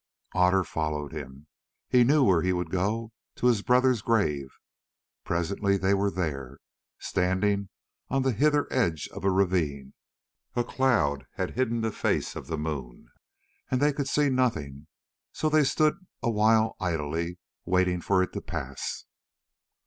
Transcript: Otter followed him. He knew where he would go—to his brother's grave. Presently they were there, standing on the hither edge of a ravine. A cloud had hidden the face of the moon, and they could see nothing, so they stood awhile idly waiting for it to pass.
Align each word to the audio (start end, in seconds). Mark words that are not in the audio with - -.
Otter 0.33 0.63
followed 0.63 1.11
him. 1.11 1.45
He 1.87 2.03
knew 2.03 2.23
where 2.23 2.41
he 2.41 2.51
would 2.53 2.71
go—to 2.71 3.45
his 3.45 3.61
brother's 3.61 4.01
grave. 4.01 4.47
Presently 5.23 5.77
they 5.77 5.93
were 5.93 6.09
there, 6.09 6.57
standing 6.97 7.69
on 8.09 8.23
the 8.23 8.31
hither 8.31 8.65
edge 8.73 9.07
of 9.09 9.23
a 9.23 9.29
ravine. 9.29 9.93
A 10.55 10.63
cloud 10.63 11.27
had 11.35 11.51
hidden 11.51 11.81
the 11.81 11.91
face 11.91 12.35
of 12.35 12.47
the 12.47 12.57
moon, 12.57 13.09
and 13.69 13.79
they 13.79 13.93
could 13.93 14.07
see 14.07 14.31
nothing, 14.31 14.87
so 15.33 15.49
they 15.49 15.63
stood 15.63 16.03
awhile 16.23 16.75
idly 16.79 17.37
waiting 17.65 18.01
for 18.01 18.23
it 18.23 18.33
to 18.33 18.41
pass. 18.41 19.05